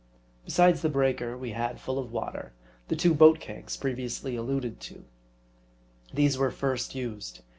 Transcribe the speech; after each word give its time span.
Besides 0.45 0.81
the 0.81 0.89
breaker, 0.89 1.37
We 1.37 1.51
had, 1.51 1.79
full 1.79 1.99
of 1.99 2.11
water, 2.11 2.53
the 2.87 2.95
two 2.95 3.13
boat 3.13 3.39
kegs, 3.39 3.77
previously 3.77 4.35
alluded 4.35 4.79
to. 4.79 5.05
These 6.11 6.39
were 6.39 6.49
first 6.49 6.95
used. 6.95 7.41